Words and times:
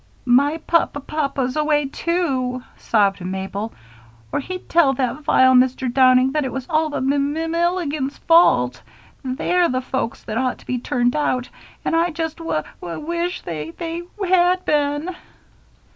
"My 0.25 0.57
pa 0.57 0.87
pa 0.87 0.99
papa's 0.99 1.55
away, 1.55 1.85
too," 1.85 2.63
sobbed 2.75 3.21
Mabel, 3.23 3.71
"or 4.31 4.39
he'd 4.39 4.67
tell 4.67 4.93
that 4.93 5.19
vile 5.21 5.53
Mr. 5.53 5.93
Downing 5.93 6.31
that 6.31 6.43
it 6.43 6.51
was 6.51 6.65
all 6.71 6.89
the 6.89 6.99
Mill 7.01 7.53
ill 7.53 7.75
igans' 7.75 8.17
fault. 8.17 8.81
They're 9.23 9.69
the 9.69 9.79
folks 9.79 10.23
that 10.23 10.39
ought 10.39 10.57
to 10.57 10.65
be 10.65 10.79
turned 10.79 11.15
out, 11.15 11.49
and 11.85 11.95
I 11.95 12.09
just 12.09 12.39
wuh 12.39 12.63
wuh 12.81 12.97
wish 12.99 13.41
they 13.43 13.73
they 13.77 14.01
had 14.27 14.65
been." 14.65 15.15